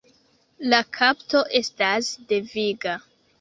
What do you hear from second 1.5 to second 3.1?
estas deviga.